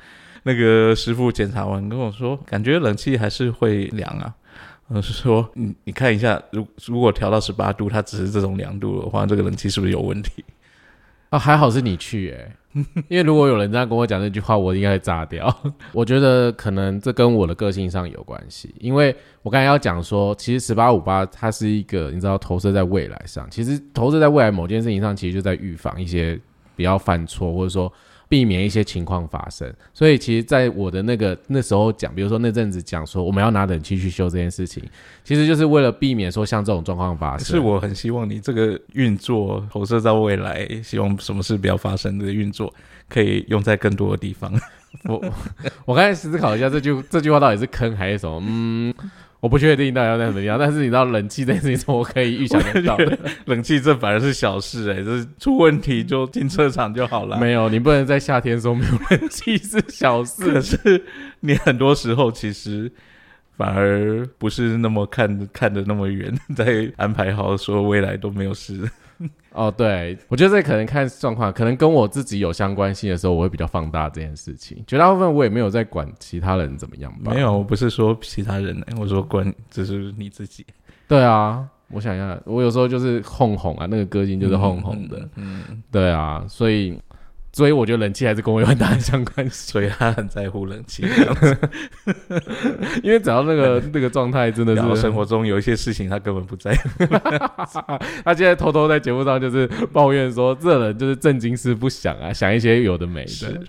[0.42, 4.34] 那个师傅检查完跟我说，感觉冷气还是会凉啊。
[4.88, 10.44] 我是说，你你看一下，如如果调到十八度，它只是这种凉度的话，这个冷气是不是有问题？
[11.30, 12.52] 啊，还好是你去诶。
[13.08, 15.54] 因为如果有人这样跟我讲这句话，我应该会炸掉。
[15.92, 26.38] 我觉得可能这跟我的个性上有关系，因为我刚才要讲说，其实十八五八它是一个，你知道投射在未来上，其实投射在未来某件事情上，其实就在预防一些
[26.74, 27.92] 比较犯错，或者说。
[28.28, 34.82] 避免一些情况发生，所以其实，在我的那个那时候讲，比如说那阵子讲说我们要拿冷气去修这件事情，
[35.22, 37.46] 其实就是为了避免说像这种状况发生。
[37.46, 42.72] 是我很希望你这个运作投射在未来，希望什么事不要发生的运作，
[43.08, 44.52] 可以用在更多的地方。
[45.04, 45.22] 我
[45.84, 48.42] 我刚才思考一下，这句这句话到底是坑还是什么？
[48.46, 48.94] 嗯。
[49.44, 53.18] 我不确定大家在怎么样，但是你知道冷气这件事情，我可以预想得到的。
[53.44, 57.36] 冷气这反而是小事哎，这出问题就进车场就好了。
[57.44, 61.04] 没有，你不能在夏天说没有冷气是小事，可是
[61.40, 62.90] 你很多时候其实
[63.58, 68.88] 反而不是那么看看的那么远，在安排好说未来都没有事。
[69.54, 74.82] 哦，对，我觉得这可能看状况，可能跟我自己有相关性的时候，我会比较放大这件事情。
[74.86, 77.32] 绝大部分我也没有在管其他人怎么样吧。
[77.32, 80.66] 没有，我不是说其他人，我说管，只是你自己。
[81.06, 85.28] 对啊，我想一下，我有时候就是哄哄啊，那个歌星就是哄哄的。
[85.36, 87.00] 嗯，对啊，所以。
[87.54, 91.04] 所以我觉得冷气还是跟我有很大的相关系，所以他很在乎冷气，
[93.02, 97.06] 因为只要那个 那个状态真的是生活中有一些事情他根本不在乎，
[98.24, 103.62] 他现在偷偷在节目上就是抱怨说这人就是正经事不想啊，想一些有的没的，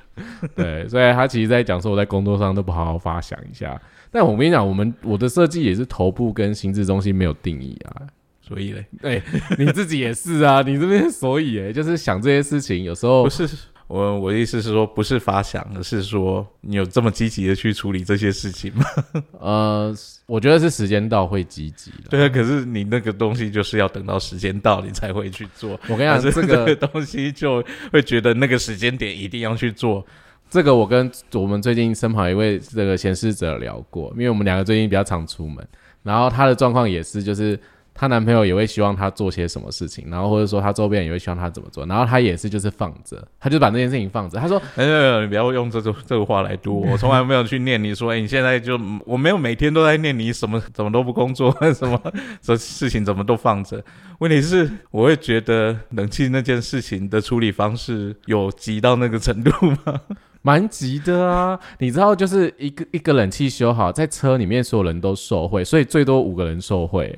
[0.55, 3.79] 对，所以他其实在讲说我在工作上都不好好发想一下，
[4.11, 8.01] 但我跟你讲，我们我的设计也是头部跟心智中心没有定义啊。
[8.41, 9.21] 所以嘞，哎，
[9.57, 13.47] 你自己也是啊，你这边所以哎，就是想这些事情，有时候不是
[13.87, 18.85] 我我的意思是说，不是发想，而是说你有这么积极的去处理这些事情吗？
[19.39, 19.95] 呃，
[20.25, 22.09] 我觉得是时间到会积极的。
[22.09, 25.79] 对啊，可是你那个东西就是要等到时间到你才会去做。
[25.87, 30.03] 我跟你讲，这个东西就会觉得那个时间点一定要去做。
[30.49, 35.67] 这个我跟我们最近身旁一位这个显示者聊过，因为我们两个最近比较常出门，
[36.01, 37.59] 然后他的状况也是就是。
[37.97, 44.37] 她男朋友也会希望她做些什么事情，然后或者说她周边也会希望她怎么做，然后她也是就是放着，她就把这件事情放着。
[44.37, 51.99] 她说：“没有没有，你不要用这种这个话来读，我从来没有去念你说，哎，你现在就我没有每天都在念你什么 怎么都不工作，什么
[52.41, 53.81] 这事情怎么都放着。
[54.19, 59.51] 问题是，我会觉得冷气那件事情的处理方式有急到那个程度
[59.85, 60.01] 吗？
[60.43, 61.59] 蛮急的啊！
[61.79, 67.17] 你知道，就是一个一个冷气修好，在车里面所有人都受贿，所以最多五个人受贿。”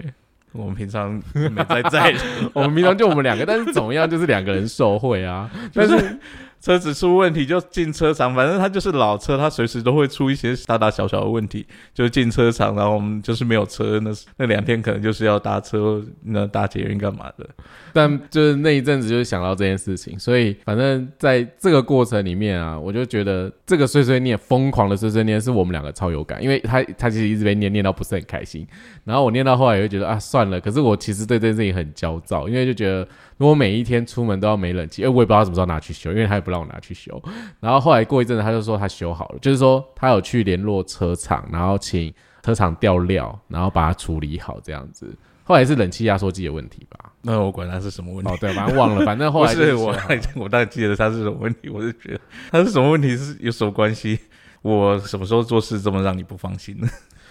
[0.53, 2.15] 我们平常没在在，
[2.53, 6.19] 我们平常就我们两个，但是怎么样就是两个人受贿啊，但是。
[6.67, 17.47] 车子出问题就进车厂，反正它就是老车，它随时都会出一些大大小小的问题，就进车厂，然后我们就是没有车，那那两天可能就是要搭车，那搭捷运干嘛的？
[17.93, 28.67] 但就是那一阵子就是想到这件事情，所以反正在这个过程里面啊，我就觉得这个碎碎念，疯狂的碎碎念是我们两个超有感，因为他他其实一直被念念到不是很开心，
[29.05, 33.07] 然后我念到后来也会觉得啊算了，可是我其实对这件事情很焦躁，因为就觉得。
[33.37, 37.21] 如果每一天出门都要没冷气，哎，我也不知道什么时候拿去修，因为他也不让我拿去修。
[37.59, 45.15] 然后后来过一阵子，他就说他修好了，就是说他有去联络车厂，然后请车厂调料，然后把它处理好这样子。
[45.43, 47.11] 后来是冷气压缩机的问题吧？
[47.21, 48.31] 那我管他是什么问题？
[48.31, 49.95] 哦，对，反正忘了，反正后来是我，
[50.35, 52.19] 我大概 记得他是什么问题，我就觉得
[52.51, 54.19] 他是什么问题是有什么关系？
[54.63, 56.89] 我什么时候做事这么让你不放心呢？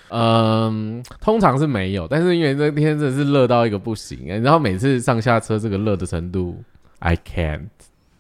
[0.09, 6.63] 嗯，通常是没有，但是因为那天真的是热到一个不行，然后每次上下车这个热的程度
[7.01, 7.69] ，I can't。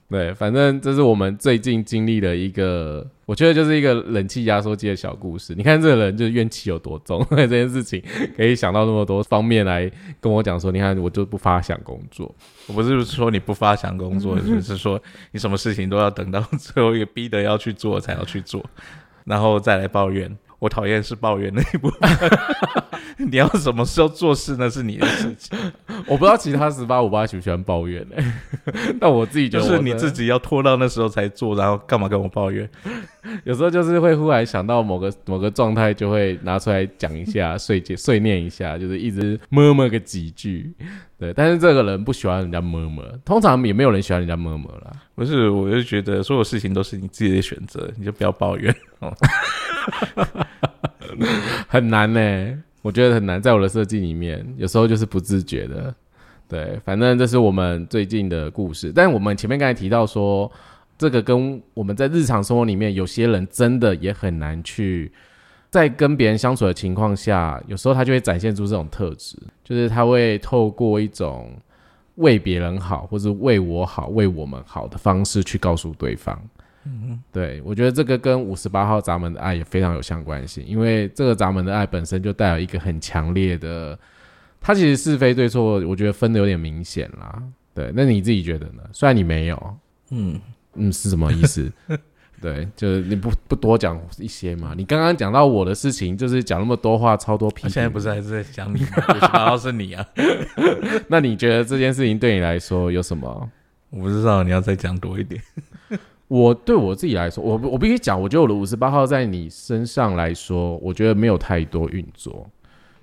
[0.08, 5.52] 对，反正这是我们最近经历的一个，我觉得就是一个冷气压缩机的小故事。
[5.56, 8.00] 你看这个人就是怨气有多重， 这件事情
[8.36, 12.32] 可以想到那么多方面来跟我讲说，你看我就不发想工作，
[12.68, 18.64] 我不是说你不发想工作，就 是说你什么事情都要等到最后一个逼得要去做才要去做，
[19.24, 20.30] 然后再来抱怨。
[20.58, 22.10] 我讨厌是抱怨那一部分，
[23.30, 25.56] 你要什么时候做事那是你的事情。
[26.06, 28.16] 我不知道其他十八五八喜不喜欢抱怨呢？
[29.00, 32.68] 但我自己就是你自己要拖到那时候才做，然后干嘛跟我抱怨？
[33.44, 40.72] 有时候就是会忽然想到某个某个状态，就会拿出来讲一下，碎碎碎念一下，就是一直摸摸个几句。
[41.18, 44.92] 对，但是这个人不喜欢人家摸摸，通常也没有人喜欢人家摸摸啦。
[45.14, 48.74] 不是，我就觉得所有事情都是你自己的选择，你就不要抱怨。
[48.98, 49.12] 哦
[51.68, 55.94] 很难呢，我觉得很难，在我的设计里面，有时候就是不自觉的。
[56.48, 58.92] 对，反正这是我们最近的故事。
[58.94, 60.50] 但我们前面刚才提到说，
[60.98, 65.12] 这个跟我们在日常生活里面，有些人真的也很难去
[65.70, 71.54] 在跟别人相处的情况下，有时候他就会展现出这种特质，就是他会透过一种
[72.16, 76.40] 为别人好，或者为我好、为我们好的方式去告诉对方。
[76.84, 83.98] 嗯，对，我觉得这个跟五十八号闸门的爱也非常有相关性，因为这个闸门的爱本身就带有一个很强烈的，
[84.60, 87.42] 它其实是非对错，我觉得分的有点明显啦。
[87.74, 88.82] 对，那你自己觉得呢？
[88.92, 89.76] 虽然你没有，
[90.10, 90.40] 嗯
[90.76, 91.70] 嗯，是什么意思？
[92.40, 94.74] 对，就是你不不多讲一些嘛？
[94.76, 97.70] 你刚刚讲到我的事情，就是讲那么多话，超多批评。
[97.70, 98.80] 现在不是还是在讲你，
[99.32, 100.06] 然后是你啊？
[101.08, 103.50] 那你觉得这件事情对你来说有什么？
[103.88, 105.40] 我不知道，你要再讲多一点。
[106.28, 112.46] 我对我自己来说，我我必须讲，我觉得我的五十八号在你身上来说，我觉得没有太多运作，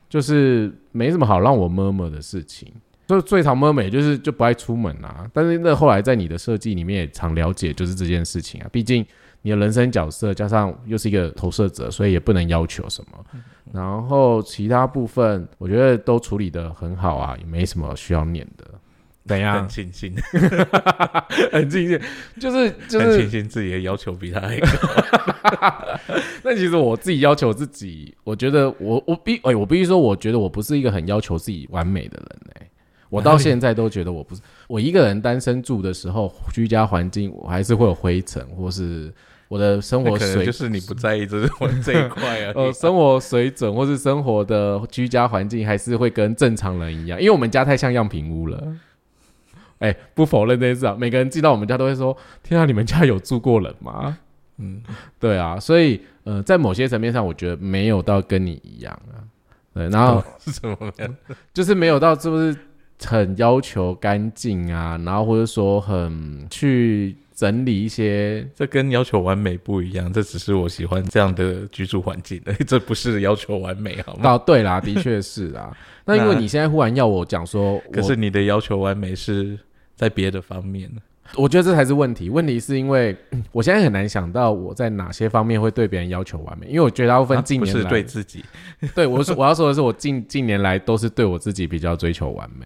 [0.07, 2.71] 就是没什么好让我摸摸的事情。
[3.07, 5.29] 就最常摸美就是就不爱出门啊。
[5.33, 8.67] 但是那后来在你的设计里面也常了解，就是这件事情啊。
[8.71, 9.05] 毕竟
[9.41, 13.25] 你的人生角色加上又是一个投射者，所以也不能要求什么。
[13.71, 18.65] 然后其他部分我觉得都处理的很好啊，也没什么需要念的。
[19.25, 19.61] 怎样？
[19.61, 20.13] 很庆幸，
[21.49, 21.97] 很庆幸，
[22.37, 24.67] 就是就是很庆幸自己的要求比他还高。
[26.43, 32.42] 那其实我自己要求自己，我觉得我我必哎，我必须说，我觉得我不是一个很要求自己完美的人哎。
[33.13, 39.13] 我到现在都觉得我不是，我一个人单身住的时候，居家环境我还是会有灰尘，或是
[39.47, 42.54] 我的生活水就是你不在意这 我这一块啊。
[42.58, 48.76] 呃，生活水准或是生活的居家环境还是会跟正常人一样，因为我们家太像样品屋了。
[49.78, 54.17] 哎，不否认这件事啊，每个人寄到我们家都会说：“天啊，你们家有住过人吗？”
[54.58, 54.82] 嗯，
[55.19, 59.21] 对啊，所以呃，在某些层面上，我觉得没有到跟你一样啊。
[59.73, 61.15] 对，然后是什么样？
[61.54, 62.56] 就是没有到是不是
[63.05, 64.99] 很要求干净啊？
[65.05, 70.11] 然后或者说很去整理一些，这跟要求完美不一样。
[70.11, 74.31] 这只是我喜欢这样的居住环境， 这不是要求完美，好吗？
[74.31, 75.75] 哦，对啦，的确是啊。
[76.05, 79.57] 那因为你现在忽然要我讲说， 可是你的要求完美是。
[79.95, 81.01] 在别的方面呢？
[81.35, 82.27] 我觉得这才是问题。
[82.27, 83.15] 问题是因为
[83.53, 88.43] 我现在很难想到我在哪些方面会对别人要求完美，因为我觉得大部分近年来对自己，
[88.95, 92.65] 对我是我要说的是，我近近年来都是对我自己比较追求完美。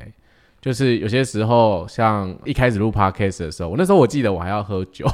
[0.61, 5.05] 就是有些时候，像一开始录 podcast 的时候，我那时候我记得我还要喝酒，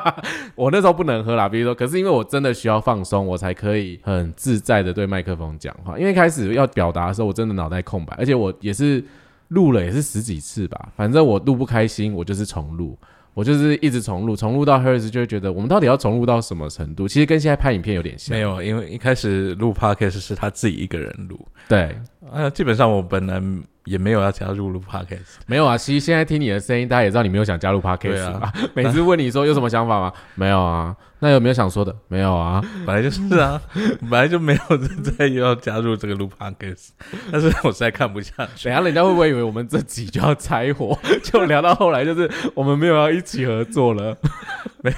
[0.56, 1.48] 我那时候不能喝啦。
[1.48, 5.98] 比如说，可是因为我真的需要放松，我才可以很自在的对麦克风讲话。
[5.98, 9.04] 因为开始要表达的时候，我真的脑袋空白，而且我也是。
[9.50, 12.98] 录了也是十几次吧，反正我录不开心，我就是重录，
[13.32, 17.06] 我就是一直重录，重录到 Hers 就会觉得我们到底要重录到什么程度？
[17.06, 18.36] 其实跟现在拍影片有点像。
[18.36, 21.38] 没有，因为一开始录 Podcast 是他自己一个人录。
[21.68, 21.96] 对，
[22.32, 23.42] 啊，基本上我本来。
[23.86, 25.78] 也没有要加入录 podcast，没有啊。
[25.78, 28.52] 其实现在听你的声音，大家也知道你没有想加入 podcast 啊。
[28.74, 30.12] 每次问你说有什么想法吗？
[30.34, 30.92] 没有啊。
[31.20, 31.94] 那有没有想说的？
[32.08, 32.60] 没有啊。
[32.84, 33.62] 本来就是啊，
[34.10, 36.88] 本来就没有在要加入这个录 podcast，
[37.30, 38.64] 但是我实在看不下去。
[38.64, 40.98] 等下人家会不会以为我们这集就要拆伙？
[41.22, 44.18] 就聊到后来就是我们没有要一起合作了，
[44.82, 44.92] 没。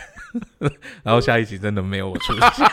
[1.03, 2.67] 然后下一集真的没有我出现。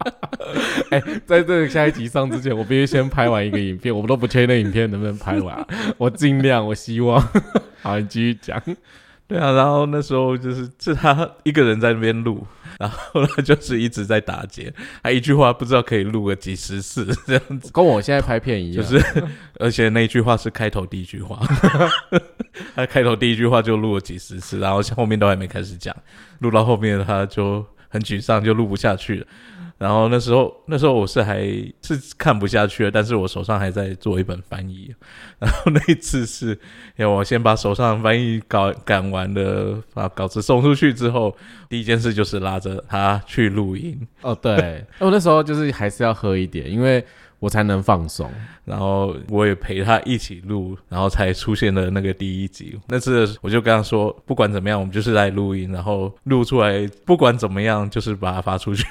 [0.90, 5.66] 哎，在这个下一集上之前，我必须先拍完一个影片，我们都不确定那影片能不能拍完，
[5.98, 7.20] 我尽量，我希望。
[7.82, 8.60] 好，你继续讲。
[9.28, 12.44] 对啊，然后那时候就是是他一个人在那边录，
[12.80, 18.84] 然后他就是一直在打结，他一句话不知道可以录个几十次这样子，跟我现在拍片一样。
[18.84, 19.24] 就是，
[19.60, 21.38] 而且那一句话是开头第一句话，
[22.74, 25.94] 他开头第一句话就录了几十次，然后后面都还没开始讲，
[26.40, 29.26] 录到后面他就很沮丧，就录不下去了。
[29.80, 34.94] 然后那时候，那时候我是还是看不下去了，但是我手上还在做一本翻译。
[35.40, 36.48] 然后那一次是，
[36.96, 41.34] 因为我先把手上翻译稿赶完的，把稿子送出去之后，
[41.66, 43.98] 第一件事就是拉着他去录音。
[44.20, 47.02] 哦，对， 我那时候就是还是要喝一点，因为
[47.38, 48.30] 我才能放松。
[48.66, 52.78] 然后我也陪他一起录，然后才出现了那个第一集。
[52.88, 58.84] 那次我就跟他说，不管怎么样，我们就是在录音，然后录出来，不管怎么样，就是把它发出去。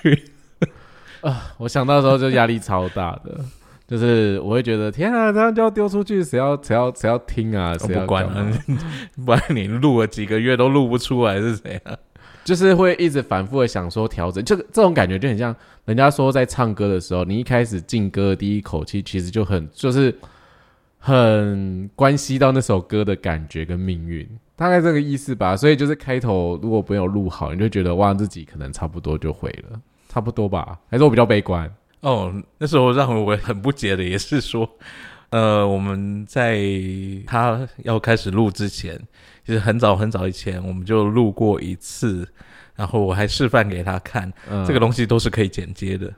[1.22, 1.54] 啊！
[1.58, 3.40] 我想到时候就压力超大的，
[3.88, 7.78] 就是我会觉得天啊，这样就要丢出去，谁要谁要谁要听啊？
[7.78, 8.52] 谁要管啊？
[9.26, 11.98] 不然你录了几个月都录不出来是谁啊？
[12.46, 15.56] 就是会一直反复的想说调整，这个这种感觉就很像
[15.86, 20.16] 人家说在唱歌的时候，你一开始进歌的第一口气，其实就很就是
[20.98, 25.56] 很关系到那首歌的感觉跟命运，大概这个意思吧。
[25.56, 29.80] 所以就是开头如果没有录好，你就觉得哇，自己可能差不多就毁了。
[30.10, 32.34] 差不多吧，还是我比较悲观哦。
[32.58, 34.70] 那时候让我很不解的也是说，
[35.30, 36.60] 呃，我们在
[37.26, 39.00] 他要开始录之前，
[39.46, 42.28] 其实很早很早以前我们就录过一次，
[42.76, 44.34] 然后我还示范给他看，
[44.68, 46.12] 这个东西都是可以剪接的，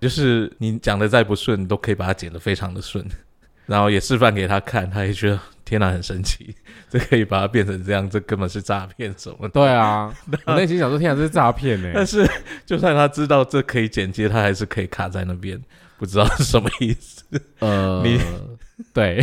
[0.00, 3.04] 就是你讲的再不顺，都可以把它剪得非常的顺。
[3.66, 5.40] 然后也示范给他看，他也觉得
[5.70, 6.52] 天哪，很神奇，
[6.90, 9.48] 这可以把它变成这样，这根本是诈骗什么？
[9.50, 10.12] 对啊，
[10.46, 11.90] 我内心想说，天哪，这是诈骗呢。
[11.94, 12.28] 但是
[12.66, 15.60] 就算他知道这可以剪接，他还是可以卡在那边，
[15.96, 17.22] 不知道是什么意思。
[17.60, 18.18] 呃，你
[18.92, 19.22] 对，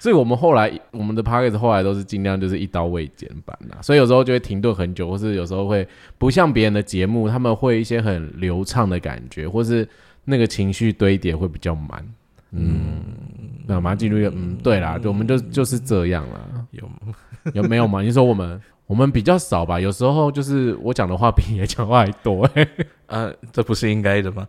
[0.00, 5.86] 所以我们后来我们的 p o c a s t 后来都是尽量就是一刀未剪版啦，所以有时候就会停顿很久，或是有时候会
[6.18, 9.88] 不像别人的节目，他们会一些很流畅的感觉，或是
[10.24, 12.04] 那个情绪堆叠会比较满。
[12.56, 13.02] 嗯，
[13.66, 16.40] 那马上进入一个嗯，对啦，就我们就就是这样啦。
[16.70, 16.88] 有
[17.54, 18.02] 有没有嘛？
[18.02, 19.80] 你说我们我们比较少吧？
[19.80, 22.68] 有时候就是我讲的话比你讲话还多，哎，
[23.06, 24.46] 啊，这不是应该的吗？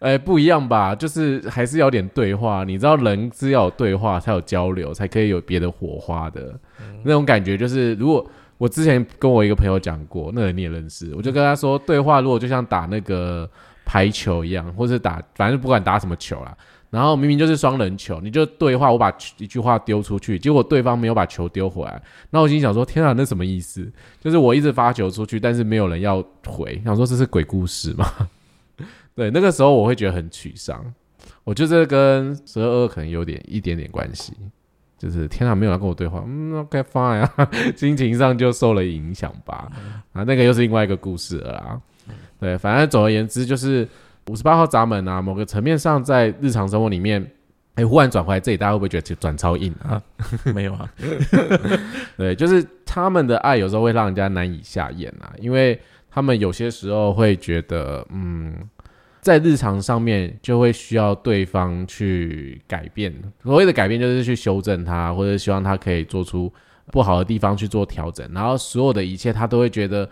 [0.00, 0.94] 哎，不一样吧？
[0.94, 2.62] 就是还是要点对话。
[2.64, 6.58] 你知道，人是要有对话才有交流，才可以有别的火花的
[7.02, 7.56] 那种感觉。
[7.56, 8.28] 就是如果
[8.58, 13.48] 我之前跟我一个朋友讲过，那个你也认识，我就跟他说，对话如果就像打那个
[13.86, 16.54] 排球一样，或是打，反正不管打什么球啦。
[16.94, 22.00] 然后明明就是双人球，你就对话，我把一句话丢出去，结果对方没有把球丢回来。
[22.30, 23.90] 那我心想说：天啊，那什么意思？
[24.20, 26.80] 就是我一直发球出去，但是没有人要回。
[26.84, 28.06] 想说这是鬼故事吗？
[29.16, 30.94] 对，那个时候我会觉得很沮丧。
[31.42, 34.32] 我觉得这跟十二二可能有点一点点关系。
[34.96, 39.68] 就是天啊，没有人跟我对话，嗯，OK fine，心情上就受了影响吧。
[40.12, 41.80] 啊，那个又是另外一个故事了啦。
[42.38, 43.88] 对，反正总而言之就是。
[44.26, 47.30] 五十八号闸门啊，某个层面上，在日常生活里面，
[47.74, 50.02] 哎，忽然转回来这里，大家会不会觉得转超硬啊？
[50.54, 50.90] 没有啊，
[52.16, 55.78] 对，就是他们的爱有时候会让人家难以下咽啊，因为
[56.10, 58.54] 他们有些时候会觉得，嗯，
[59.20, 63.12] 在日常上面就会需要对方去改变，
[63.42, 66.50] 所谓的改变就是去修正他，或者希望他可以做出
[66.86, 70.08] 不好的地方去做调整，然后所有的一切他都会觉得。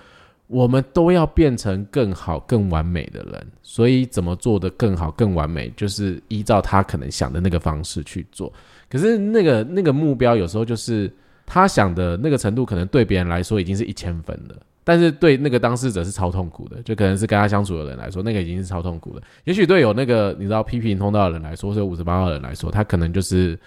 [0.53, 8.53] 我们都要变成更好、更完美的人，所以怎么做的更好、更完美，就是依照他可能想的那个方式去做。
[8.91, 11.11] 可是那个那个目标有时候就是
[11.47, 19.23] 他想的那个程度，可能对别人来说已经是一千分了，但是对那个当事者是超痛苦的，就可能是跟他相处的人来说，那个已经是超痛苦的。
[19.45, 23.59] 也许对有那个你知道批评通道的人来说，或者五十八号人来说，他可能就是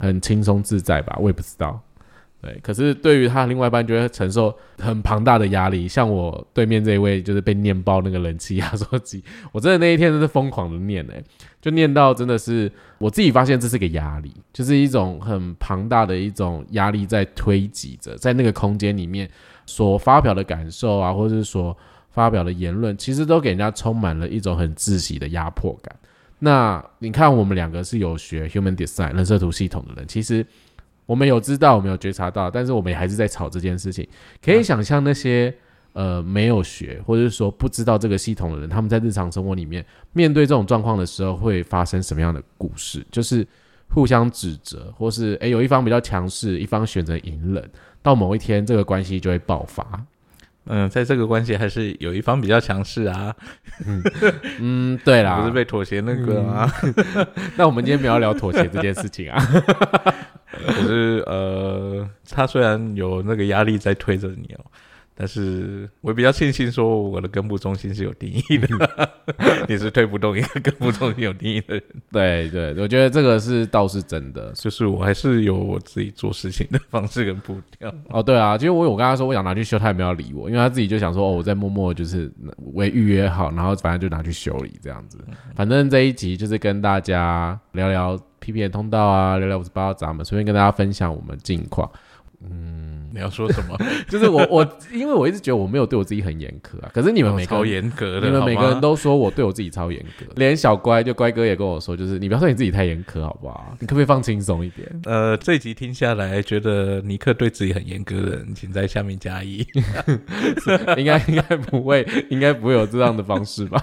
[0.00, 1.80] 很轻松自在吧，我也不知道。
[2.42, 5.86] 对，可是对于他另外一半，就会承受很庞大的压力。
[5.86, 9.22] 像我对面这一位，就是被念爆那个人气压缩机，
[9.52, 11.22] 我真的那一天真是疯狂的念哎，
[11.60, 12.68] 就念到真的是
[12.98, 19.30] 我自己发现这是个压力，就是一种很庞大的一种压力在推挤着，在那个空间里面
[19.64, 21.76] 所发表的感受啊，或者是所
[22.10, 25.94] 发表的言论，其实都给人家充满了一种很窒息的压迫感。
[26.40, 30.44] 那你看，我们两个是有学 Human Design 人设图系统的人，其实。
[31.12, 34.08] 我们有知道，我们有觉察到，但是我们也还是在吵这件事情。
[34.42, 35.54] 可以想象那些
[35.92, 39.84] 呃没有学或者是说不知道这个系统的人，他们在日常生活里面
[40.14, 43.04] 面对这种状况的时候，会发生什么样的故事？
[43.10, 43.46] 就是
[43.90, 49.84] 互相指责，或是诶有一方比较强势，一方选择隐忍，到某一天这个关系就会爆发。
[50.64, 53.34] 嗯，在这个关系还是有一方比较强势啊。
[53.84, 54.02] 嗯
[54.60, 56.72] 嗯，对啦， 不是被妥协那个啊。
[57.58, 59.44] 那我们今天不要聊妥协这件事情啊。
[60.66, 64.64] 可是呃，他虽然有那个压力在推着你哦，
[65.14, 69.10] 但是我比较庆幸说我的根部中心是有定义的，
[69.68, 71.82] 你是推不动一个根部中心有定义的人。
[72.10, 77.92] 对对，我觉得这个是倒是真的，就是我还是有我自己做事情的方式跟步调。
[78.08, 82.32] 哦，对啊，其实我有跟他说我想拿去修，他也没有理我，因为他自己就想说哦，我在默默就是
[82.74, 85.18] 为预约好，然后反正就拿去修理这样子。
[85.54, 88.18] 反正这一集就是跟大家聊聊。
[88.42, 91.88] P P 的通道啊，六六五十八咱们随，便跟大家分享我们近况。
[92.44, 92.81] 嗯，
[93.12, 93.76] 你要说什么？
[94.08, 96.90] 就是我我，因为我一直觉得我没有对我自己很严苛啊。
[96.92, 103.76] 可是你们每超严格的，你们每个人都说我对我自己超严格， 连小乖就乖哥也跟我说，就是你不要对你自己太严苛，好不好？
[103.80, 105.00] 你可不可以放轻松一点？
[105.04, 109.66] 呃，这集听下来，觉得尼克对自己很严格的人，请在下面加一。
[110.96, 113.82] 应该应该不会，应该不会有这样的方式吧？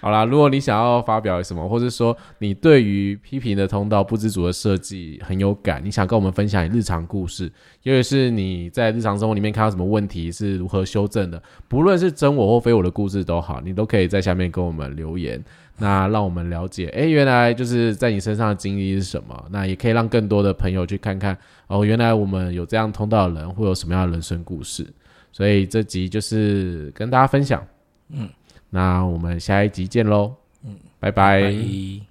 [0.00, 7.50] 好啦，如果你想要发表什么，或者说你对于批评的通道不知足的设计很有感，你想跟我们分享你日常故事。
[7.82, 15.42] 尤其是你在日常生活里面看到什么问题是如何修正的，不论是真我或非我的故事都好，你都可以在下面跟我们留言，
[15.76, 21.36] 那让我们了解，哎，原来就是在你身上的经历是什么，那也可以让更多的朋友去看看，
[21.66, 24.86] 哦，原来我们有这样通道的人会有什么样的人生故事，
[25.32, 27.62] 所以这集就是跟大家分享，
[28.10, 28.28] 嗯，
[28.70, 30.32] 那我们下一集见喽，
[30.64, 31.10] 嗯，拜。
[31.10, 32.07] 拜。